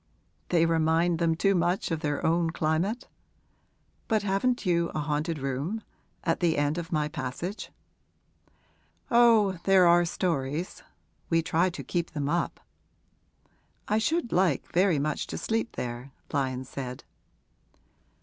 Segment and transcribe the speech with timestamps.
[0.49, 3.07] 'They remind them too much of their own climate?
[4.07, 5.83] But haven't you a haunted room
[6.23, 7.71] at the end of my passage?'
[9.11, 10.81] 'Oh, there are stories
[11.29, 12.59] we try to keep them up.'
[13.89, 17.03] 'I should like very much to sleep there,' Lyon said.